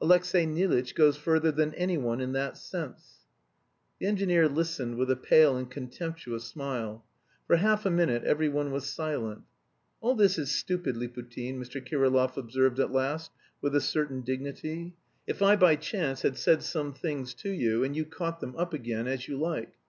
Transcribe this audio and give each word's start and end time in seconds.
Alexey 0.00 0.46
Nilitch 0.46 0.96
goes 0.96 1.16
further 1.16 1.52
than 1.52 1.72
anyone 1.76 2.20
in 2.20 2.32
that 2.32 2.58
sense." 2.58 3.26
The 4.00 4.06
engineer 4.08 4.48
listened 4.48 4.96
with 4.96 5.12
a 5.12 5.16
pale 5.16 5.56
and 5.56 5.70
contemptuous 5.70 6.42
smile. 6.42 7.04
For 7.46 7.54
half 7.54 7.86
a 7.86 7.88
minute 7.90 8.24
every 8.24 8.48
one 8.48 8.72
was 8.72 8.90
silent. 8.90 9.42
"All 10.00 10.16
this 10.16 10.38
is 10.40 10.50
stupid, 10.50 10.96
Liputin," 10.96 11.56
Mr. 11.60 11.80
Kirillov 11.80 12.36
observed 12.36 12.80
at 12.80 12.90
last, 12.90 13.30
with 13.60 13.76
a 13.76 13.80
certain 13.80 14.22
dignity. 14.22 14.96
"If 15.28 15.40
I 15.40 15.54
by 15.54 15.76
chance 15.76 16.22
had 16.22 16.36
said 16.36 16.64
some 16.64 16.92
things 16.92 17.32
to 17.34 17.50
you, 17.50 17.84
and 17.84 17.94
you 17.94 18.04
caught 18.06 18.40
them 18.40 18.56
up 18.56 18.74
again, 18.74 19.06
as 19.06 19.28
you 19.28 19.38
like. 19.38 19.72